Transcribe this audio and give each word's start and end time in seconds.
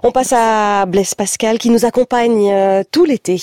On 0.00 0.12
passe 0.12 0.32
à 0.32 0.86
Blaise 0.86 1.16
Pascal 1.16 1.58
qui 1.58 1.70
nous 1.70 1.84
accompagne 1.84 2.52
euh, 2.52 2.84
tout 2.88 3.04
l'été. 3.04 3.42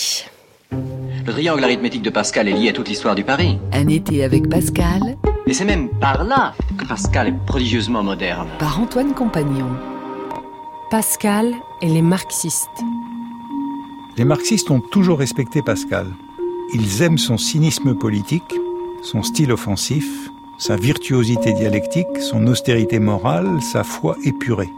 Le 0.72 1.34
triangle 1.34 1.62
arithmétique 1.66 2.02
de 2.02 2.10
Pascal 2.10 2.48
est 2.48 2.54
lié 2.54 2.70
à 2.70 2.72
toute 2.72 2.88
l'histoire 2.88 3.14
du 3.14 3.26
Paris. 3.26 3.60
Un 3.74 3.90
été 3.90 4.24
avec 4.24 4.48
Pascal. 4.48 5.18
Et 5.48 5.54
c'est 5.54 5.66
même 5.66 5.90
par 6.00 6.24
là 6.24 6.54
que 6.78 6.86
Pascal 6.86 7.28
est 7.28 7.46
prodigieusement 7.46 8.04
moderne. 8.04 8.48
Par 8.58 8.80
Antoine 8.80 9.14
Compagnon. 9.14 9.68
Pascal 10.90 11.54
et 11.82 11.90
les 11.90 12.02
marxistes. 12.02 12.70
Les 14.16 14.24
marxistes 14.24 14.72
ont 14.72 14.80
toujours 14.80 15.20
respecté 15.20 15.62
Pascal. 15.62 16.08
Ils 16.74 17.02
aiment 17.02 17.18
son 17.18 17.38
cynisme 17.38 17.96
politique, 17.96 18.56
son 19.02 19.24
style 19.24 19.52
offensif, 19.52 20.30
sa 20.58 20.78
virtuosité 20.78 21.52
dialectique, 21.52 22.18
son 22.22 22.48
austérité 22.48 23.00
morale, 23.00 23.62
sa 23.62 23.84
foi 23.84 24.16
épurée. 24.24 24.70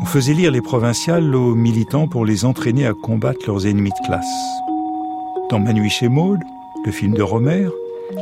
On 0.00 0.06
faisait 0.06 0.34
lire 0.34 0.50
les 0.50 0.60
provinciales 0.60 1.34
aux 1.34 1.54
militants 1.54 2.08
pour 2.08 2.24
les 2.24 2.44
entraîner 2.44 2.86
à 2.86 2.94
combattre 2.94 3.40
leurs 3.46 3.66
ennemis 3.66 3.90
de 3.90 4.06
classe. 4.06 4.26
Dans 5.50 5.58
Manu 5.58 5.88
chez 5.88 6.08
Maud, 6.08 6.40
le 6.84 6.92
film 6.92 7.14
de 7.14 7.22
Romer, 7.22 7.68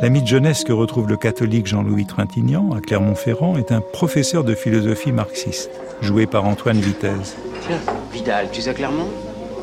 l'ami 0.00 0.23
de 0.23 0.27
jeunesse 0.27 0.64
que 0.64 0.73
retrouve 0.73 1.09
le 1.09 1.16
catholique 1.16 1.66
Jean-Louis 1.66 2.06
Trintignant 2.06 2.73
à 2.73 2.80
Clermont-Ferrand 2.80 3.56
est 3.56 3.73
un 3.73 3.80
professeur 3.80 4.45
de 4.45 4.55
philosophie 4.55 5.12
marxiste, 5.12 5.70
joué 6.02 6.27
par 6.27 6.45
Antoine 6.45 6.80
Vitesse. 6.80 7.37
Tiens, 7.66 7.78
Vidal, 8.12 8.48
tu 8.52 8.61
es 8.61 8.69
à 8.69 8.75
Clermont? 8.75 9.09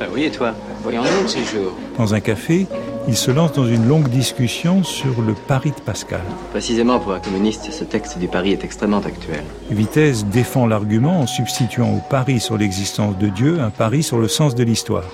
Ah 0.01 0.05
Oui, 0.13 0.23
et 0.23 0.31
toi? 0.31 0.53
Voyons-nous 0.83 1.27
ces 1.27 1.43
jours. 1.43 1.73
Dans 1.97 2.13
un 2.13 2.19
café, 2.21 2.67
il 3.07 3.15
se 3.15 3.31
lance 3.31 3.53
dans 3.53 3.67
une 3.67 3.87
longue 3.87 4.09
discussion 4.09 4.83
sur 4.83 5.21
le 5.21 5.33
pari 5.33 5.71
de 5.71 5.81
Pascal. 5.81 6.21
Précisément 6.51 6.99
pour 6.99 7.13
un 7.13 7.19
communiste, 7.19 7.71
ce 7.71 7.83
texte 7.83 8.17
du 8.17 8.27
pari 8.27 8.51
est 8.51 8.63
extrêmement 8.63 8.99
actuel. 8.99 9.43
Vitesse 9.69 10.25
défend 10.25 10.67
l'argument 10.67 11.21
en 11.21 11.27
substituant 11.27 11.95
au 11.95 12.01
pari 12.09 12.39
sur 12.39 12.57
l'existence 12.57 13.17
de 13.17 13.27
Dieu 13.27 13.59
un 13.59 13.69
pari 13.69 14.03
sur 14.03 14.17
le 14.17 14.27
sens 14.27 14.55
de 14.55 14.63
l'histoire. 14.63 15.05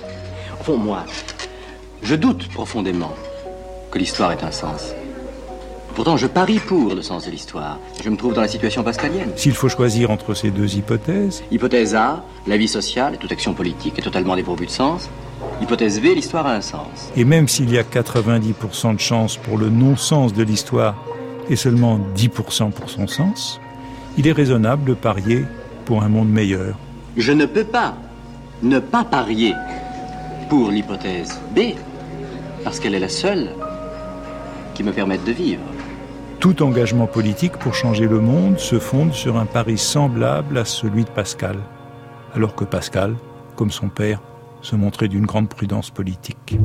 Au 0.60 0.64
fond, 0.64 0.76
moi, 0.76 1.04
je 2.02 2.14
doute 2.14 2.48
profondément 2.48 3.14
que 3.90 3.98
l'histoire 3.98 4.32
ait 4.32 4.44
un 4.44 4.50
sens. 4.50 4.94
Pourtant, 5.96 6.18
je 6.18 6.26
parie 6.26 6.58
pour 6.58 6.94
le 6.94 7.00
sens 7.00 7.24
de 7.24 7.30
l'histoire. 7.30 7.78
Je 8.04 8.10
me 8.10 8.18
trouve 8.18 8.34
dans 8.34 8.42
la 8.42 8.48
situation 8.48 8.82
pascalienne. 8.82 9.30
S'il 9.34 9.54
faut 9.54 9.70
choisir 9.70 10.10
entre 10.10 10.34
ces 10.34 10.50
deux 10.50 10.76
hypothèses. 10.76 11.42
Hypothèse 11.50 11.94
A, 11.94 12.22
la 12.46 12.58
vie 12.58 12.68
sociale 12.68 13.14
et 13.14 13.16
toute 13.16 13.32
action 13.32 13.54
politique 13.54 13.98
est 13.98 14.02
totalement 14.02 14.36
dépourvue 14.36 14.66
de 14.66 14.70
sens. 14.70 15.08
Hypothèse 15.62 16.02
B, 16.02 16.14
l'histoire 16.14 16.46
a 16.46 16.52
un 16.52 16.60
sens. 16.60 17.10
Et 17.16 17.24
même 17.24 17.48
s'il 17.48 17.70
y 17.70 17.78
a 17.78 17.82
90% 17.82 18.94
de 18.94 19.00
chance 19.00 19.38
pour 19.38 19.56
le 19.56 19.70
non-sens 19.70 20.34
de 20.34 20.42
l'histoire 20.42 20.96
et 21.48 21.56
seulement 21.56 21.98
10% 22.14 22.72
pour 22.72 22.90
son 22.90 23.06
sens, 23.06 23.58
il 24.18 24.28
est 24.28 24.32
raisonnable 24.32 24.84
de 24.84 24.92
parier 24.92 25.46
pour 25.86 26.02
un 26.02 26.10
monde 26.10 26.28
meilleur. 26.28 26.76
Je 27.16 27.32
ne 27.32 27.46
peux 27.46 27.64
pas 27.64 27.96
ne 28.62 28.80
pas 28.80 29.04
parier 29.04 29.54
pour 30.50 30.70
l'hypothèse 30.70 31.40
B, 31.54 31.74
parce 32.64 32.80
qu'elle 32.80 32.94
est 32.94 33.00
la 33.00 33.08
seule 33.08 33.48
qui 34.74 34.82
me 34.82 34.92
permette 34.92 35.24
de 35.24 35.32
vivre. 35.32 35.62
Tout 36.46 36.62
engagement 36.62 37.08
politique 37.08 37.56
pour 37.56 37.74
changer 37.74 38.06
le 38.06 38.20
monde 38.20 38.60
se 38.60 38.78
fonde 38.78 39.12
sur 39.12 39.36
un 39.36 39.46
pari 39.46 39.76
semblable 39.76 40.58
à 40.58 40.64
celui 40.64 41.02
de 41.02 41.10
Pascal, 41.10 41.56
alors 42.34 42.54
que 42.54 42.64
Pascal, 42.64 43.16
comme 43.56 43.72
son 43.72 43.88
père, 43.88 44.22
se 44.62 44.76
montrait 44.76 45.08
d'une 45.08 45.26
grande 45.26 45.48
prudence 45.48 45.90
politique. 45.90 46.56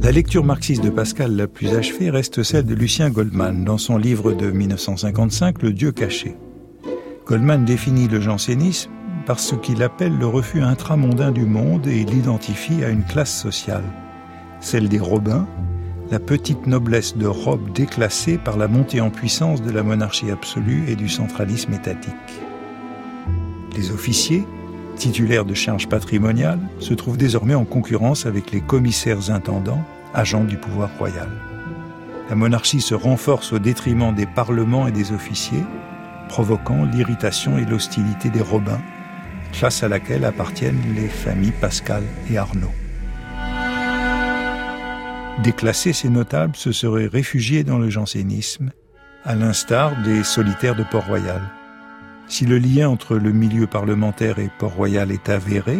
La 0.00 0.12
lecture 0.12 0.44
marxiste 0.44 0.84
de 0.84 0.90
Pascal 0.90 1.34
la 1.34 1.48
plus 1.48 1.74
achevée 1.74 2.10
reste 2.10 2.44
celle 2.44 2.64
de 2.64 2.76
Lucien 2.76 3.10
Goldman 3.10 3.64
dans 3.64 3.78
son 3.78 3.98
livre 3.98 4.32
de 4.32 4.52
1955 4.52 5.62
Le 5.62 5.72
Dieu 5.72 5.90
caché. 5.90 6.36
Goldman 7.26 7.64
définit 7.64 8.06
le 8.06 8.20
jansénisme 8.20 8.92
par 9.26 9.40
ce 9.40 9.56
qu'il 9.56 9.82
appelle 9.82 10.16
le 10.16 10.28
refus 10.28 10.62
intramondain 10.62 11.32
du 11.32 11.44
monde 11.44 11.88
et 11.88 12.04
l'identifie 12.04 12.84
à 12.84 12.88
une 12.90 13.02
classe 13.02 13.36
sociale, 13.36 13.82
celle 14.60 14.88
des 14.88 15.00
Robins, 15.00 15.48
la 16.10 16.20
petite 16.20 16.66
noblesse 16.66 17.16
de 17.16 17.26
robe 17.26 17.72
déclassée 17.72 18.38
par 18.38 18.56
la 18.56 18.68
montée 18.68 19.00
en 19.00 19.10
puissance 19.10 19.62
de 19.62 19.70
la 19.70 19.82
monarchie 19.82 20.30
absolue 20.30 20.84
et 20.88 20.94
du 20.94 21.08
centralisme 21.08 21.72
étatique. 21.72 22.12
Les 23.76 23.90
officiers, 23.90 24.44
titulaires 24.96 25.44
de 25.44 25.54
charges 25.54 25.88
patrimoniales, 25.88 26.60
se 26.78 26.94
trouvent 26.94 27.18
désormais 27.18 27.54
en 27.54 27.64
concurrence 27.64 28.24
avec 28.24 28.52
les 28.52 28.60
commissaires 28.60 29.30
intendants, 29.30 29.84
agents 30.14 30.44
du 30.44 30.56
pouvoir 30.56 30.90
royal. 30.96 31.28
La 32.30 32.36
monarchie 32.36 32.80
se 32.80 32.94
renforce 32.94 33.52
au 33.52 33.58
détriment 33.58 34.14
des 34.14 34.26
parlements 34.26 34.86
et 34.86 34.92
des 34.92 35.12
officiers, 35.12 35.64
provoquant 36.28 36.84
l'irritation 36.84 37.58
et 37.58 37.64
l'hostilité 37.64 38.30
des 38.30 38.42
Robins, 38.42 38.80
classe 39.52 39.82
à 39.82 39.88
laquelle 39.88 40.24
appartiennent 40.24 40.82
les 40.94 41.08
familles 41.08 41.52
Pascal 41.60 42.02
et 42.30 42.38
Arnaud. 42.38 42.72
Déclasser 45.42 45.92
ces 45.92 46.08
notables 46.08 46.56
se 46.56 46.72
seraient 46.72 47.06
réfugiés 47.06 47.62
dans 47.62 47.78
le 47.78 47.90
jansénisme, 47.90 48.70
à 49.24 49.34
l'instar 49.34 49.92
des 50.02 50.24
solitaires 50.24 50.74
de 50.74 50.82
Port-Royal. 50.82 51.42
Si 52.26 52.46
le 52.46 52.58
lien 52.58 52.88
entre 52.88 53.16
le 53.16 53.32
milieu 53.32 53.66
parlementaire 53.66 54.38
et 54.38 54.50
Port-Royal 54.58 55.12
est 55.12 55.28
avéré, 55.28 55.78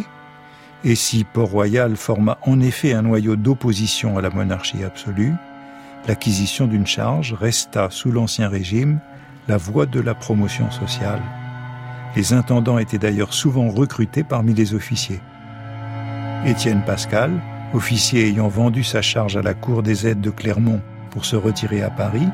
et 0.85 0.95
si 0.95 1.25
Port-Royal 1.25 1.97
forma 1.97 2.39
en 2.43 2.61
effet 2.61 2.93
un 2.93 3.03
noyau 3.03 3.35
d'opposition 3.35 4.19
à 4.19 4.23
la 4.23 4.29
monarchie 4.29 4.85
absolue, 4.85 5.33
l'acquisition 6.07 6.67
d'une 6.67 6.87
charge 6.87 7.33
resta 7.33 7.89
sous 7.91 8.13
l'Ancien 8.13 8.49
Régime 8.49 9.01
la 9.49 9.57
voie 9.57 9.87
de 9.87 10.01
la 10.01 10.15
promotion 10.15 10.71
sociale. 10.71 11.23
Les 12.15 12.35
intendants 12.35 12.79
étaient 12.79 12.99
d'ailleurs 12.99 13.33
souvent 13.33 13.71
recrutés 13.71 14.23
parmi 14.23 14.53
les 14.53 14.75
officiers. 14.75 15.21
Étienne 16.45 16.83
Pascal, 16.85 17.31
officier 17.75 18.29
ayant 18.29 18.49
vendu 18.49 18.85
sa 18.85 19.03
charge 19.03 19.37
à 19.37 19.43
la 19.43 19.55
cour 19.55 19.83
des 19.83 20.07
aides 20.07 20.21
de 20.21 20.31
Clermont 20.31 20.81
pour 21.11 21.25
se 21.25 21.37
retirer 21.37 21.83
à 21.83 21.91
Paris, 21.91 22.29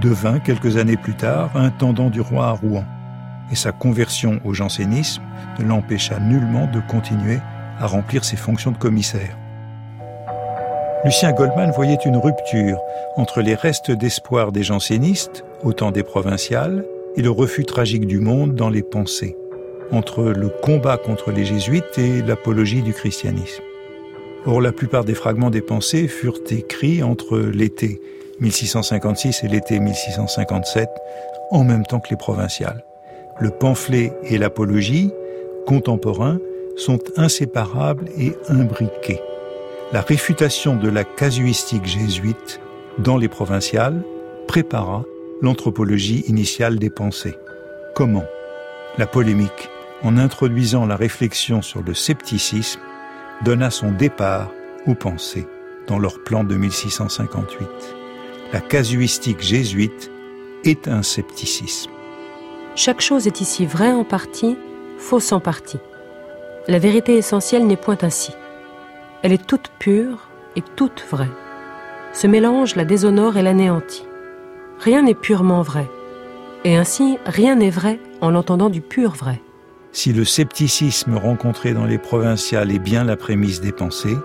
devint 0.00 0.38
quelques 0.38 0.76
années 0.76 0.96
plus 0.96 1.14
tard 1.14 1.50
intendant 1.54 2.10
du 2.10 2.20
roi 2.20 2.46
à 2.46 2.52
Rouen. 2.52 2.84
Et 3.50 3.56
sa 3.56 3.72
conversion 3.72 4.40
au 4.44 4.54
jansénisme 4.54 5.22
ne 5.58 5.64
l'empêcha 5.64 6.18
nullement 6.20 6.66
de 6.66 6.80
continuer 6.80 7.38
à 7.78 7.86
remplir 7.86 8.24
ses 8.24 8.36
fonctions 8.36 8.70
de 8.70 8.78
commissaire. 8.78 9.36
Lucien 11.04 11.32
Goldman 11.32 11.70
voyait 11.70 11.98
une 12.04 12.18
rupture 12.18 12.78
entre 13.16 13.40
les 13.40 13.54
restes 13.54 13.90
d'espoir 13.90 14.52
des 14.52 14.62
jansénistes, 14.62 15.44
au 15.62 15.72
temps 15.72 15.90
des 15.90 16.02
provinciales, 16.02 16.84
et 17.16 17.22
le 17.22 17.30
refus 17.30 17.64
tragique 17.64 18.06
du 18.06 18.20
monde 18.20 18.54
dans 18.54 18.68
les 18.68 18.82
pensées, 18.82 19.36
entre 19.92 20.22
le 20.24 20.48
combat 20.48 20.98
contre 20.98 21.32
les 21.32 21.44
jésuites 21.44 21.98
et 21.98 22.22
l'apologie 22.22 22.82
du 22.82 22.92
christianisme. 22.92 23.62
Or, 24.46 24.60
la 24.60 24.72
plupart 24.72 25.04
des 25.04 25.14
fragments 25.14 25.50
des 25.50 25.60
pensées 25.60 26.08
furent 26.08 26.40
écrits 26.50 27.02
entre 27.02 27.38
l'été 27.38 28.00
1656 28.40 29.44
et 29.44 29.48
l'été 29.48 29.78
1657, 29.80 30.88
en 31.50 31.62
même 31.62 31.84
temps 31.84 32.00
que 32.00 32.08
les 32.10 32.16
provinciales. 32.16 32.84
Le 33.38 33.50
pamphlet 33.50 34.12
et 34.24 34.38
l'apologie, 34.38 35.10
contemporains, 35.66 36.38
sont 36.76 37.00
inséparables 37.16 38.06
et 38.18 38.32
imbriqués. 38.48 39.20
La 39.92 40.00
réfutation 40.00 40.76
de 40.76 40.88
la 40.88 41.04
casuistique 41.04 41.84
jésuite 41.84 42.60
dans 42.98 43.18
les 43.18 43.28
provinciales 43.28 44.02
prépara 44.46 45.04
l'anthropologie 45.42 46.24
initiale 46.28 46.78
des 46.78 46.90
pensées. 46.90 47.36
Comment? 47.94 48.24
La 48.98 49.06
polémique, 49.06 49.68
en 50.02 50.16
introduisant 50.16 50.86
la 50.86 50.96
réflexion 50.96 51.60
sur 51.60 51.82
le 51.82 51.92
scepticisme, 51.94 52.80
donna 53.42 53.70
son 53.70 53.92
départ 53.92 54.50
aux 54.86 54.94
pensées 54.94 55.46
dans 55.86 55.98
leur 55.98 56.22
plan 56.22 56.44
de 56.44 56.56
1658. 56.56 57.68
La 58.52 58.60
casuistique 58.60 59.40
jésuite 59.40 60.10
est 60.64 60.88
un 60.88 61.02
scepticisme. 61.02 61.90
Chaque 62.76 63.00
chose 63.00 63.26
est 63.26 63.40
ici 63.40 63.66
vraie 63.66 63.92
en 63.92 64.04
partie, 64.04 64.56
fausse 64.98 65.32
en 65.32 65.40
partie. 65.40 65.80
La 66.68 66.78
vérité 66.78 67.16
essentielle 67.16 67.66
n'est 67.66 67.76
point 67.76 67.98
ainsi. 68.02 68.32
Elle 69.22 69.32
est 69.32 69.46
toute 69.46 69.70
pure 69.78 70.28
et 70.56 70.62
toute 70.76 71.04
vraie. 71.10 71.30
Ce 72.12 72.26
mélange 72.26 72.76
la 72.76 72.84
déshonore 72.84 73.36
et 73.36 73.42
l'anéantit. 73.42 74.06
Rien 74.78 75.02
n'est 75.02 75.14
purement 75.14 75.62
vrai. 75.62 75.88
Et 76.64 76.76
ainsi, 76.76 77.18
rien 77.24 77.56
n'est 77.56 77.70
vrai 77.70 78.00
en 78.20 78.30
l'entendant 78.30 78.68
du 78.68 78.80
pur 78.80 79.12
vrai. 79.12 79.40
Si 79.92 80.12
le 80.12 80.24
scepticisme 80.24 81.16
rencontré 81.16 81.74
dans 81.74 81.84
les 81.84 81.98
provinciales 81.98 82.70
est 82.70 82.78
bien 82.78 83.04
la 83.04 83.16
prémisse 83.16 83.60
des 83.60 83.72
pensées, 83.72 84.16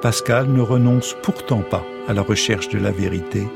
Pascal 0.00 0.48
ne 0.48 0.60
renonce 0.60 1.14
pourtant 1.22 1.62
pas 1.62 1.84
à 2.08 2.14
la 2.14 2.22
recherche 2.22 2.68
de 2.68 2.78
la 2.78 2.90
vérité, 2.90 3.46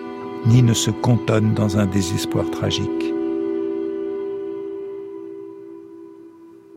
ni 0.47 0.62
ne 0.62 0.75
se 0.75 0.91
cantonne 0.91 1.55
dans 1.55 1.79
un 1.79 1.87
désespoir 1.87 2.50
tragique. 2.50 3.18